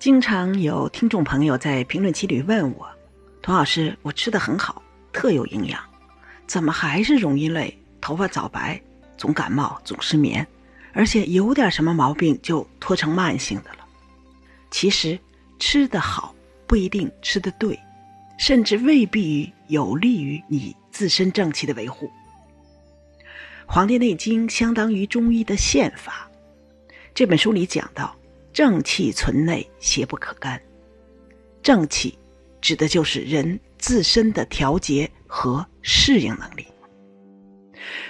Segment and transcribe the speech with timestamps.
[0.00, 2.88] 经常有听众朋友在评论区里问我
[3.42, 5.78] ：“童老师，我吃的很好，特有营养，
[6.46, 8.80] 怎么还是容易累、头发早白、
[9.18, 10.46] 总感冒、总失眠，
[10.94, 13.86] 而且有点什么毛病就拖成慢性的了？”
[14.72, 15.18] 其实，
[15.58, 16.34] 吃得好
[16.66, 17.78] 不一定吃得对，
[18.38, 22.06] 甚至未必有利于你自身正气的维护。
[23.66, 26.26] 《黄帝内经》相当于中医的宪法，
[27.12, 28.16] 这本书里讲到。
[28.52, 30.60] 正气存内，邪不可干。
[31.62, 32.18] 正气
[32.60, 36.66] 指的就是人自身的调节和适应能力。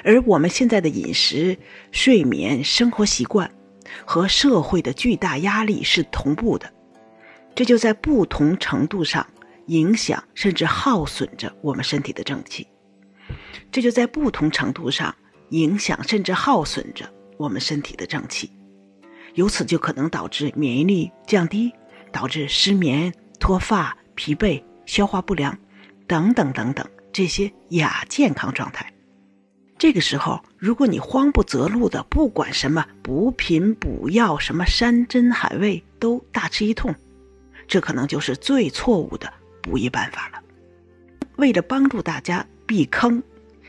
[0.03, 1.57] 而我们现在的饮食、
[1.93, 3.51] 睡眠、生活习惯
[4.05, 6.73] 和社会的巨大压力是同步的，
[7.55, 9.27] 这就在不同程度上
[9.67, 12.67] 影响甚至耗损着我们身体的正气。
[13.71, 15.15] 这就在不同程度上
[15.51, 18.51] 影响甚至耗损着我们身体的正气。
[19.35, 21.73] 由此就可能导致免疫力降低，
[22.13, 25.59] 导致失眠、脱发、疲惫、消化不良
[26.07, 28.93] 等等等等这些亚健康状态。
[29.79, 36.95] 这个时候，如果你慌不择路的，不管什么补品补药，什么山珍海味都大吃一通，
[37.67, 39.33] 这可能就是最错误的
[39.63, 40.43] 补益办法了。
[41.37, 43.23] 为了帮助大家避坑，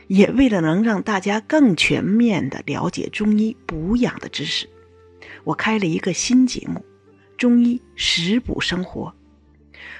[0.06, 4.68] 也为了能让大家更全面的了解中医补养的知识。
[5.44, 6.80] 我开了一个新节目
[7.36, 9.14] 《中医食补生活》，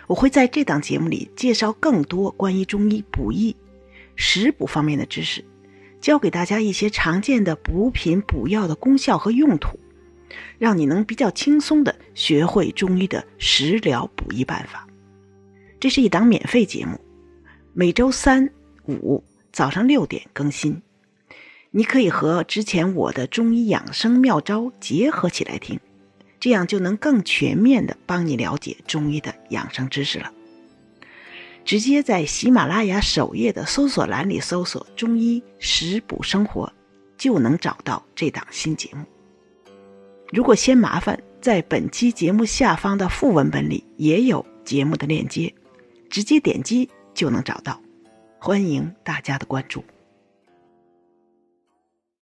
[0.07, 3.57] 我会在这档节目里介绍更多关于中医补益、
[4.17, 5.45] 食补方面的知识，
[6.01, 9.79] 教给大家一些常见的补品补药的功效和用途，
[10.59, 14.87] 让你能比较轻松的学会中医的食疗补益办法。
[15.81, 17.01] 这是一档免费节目，
[17.73, 18.49] 每周三、
[18.87, 20.81] 五早上六点更新。
[21.75, 25.81] 你可以和之前我的中医养生妙招结合起来听，
[26.39, 30.31] 这样就能更全面的帮你了解中医的养生知识了。
[31.65, 36.71] 直接在喜马拉雅首页的搜索栏里搜索“中医食补生活”，
[37.17, 39.07] 就能找到这档新节目。
[40.31, 45.55] 如果嫌麻烦，在本期节目下方的副文本里也有节目的链接，
[46.11, 47.81] 直接点击就能找到。
[48.39, 49.83] 欢迎大家的关注。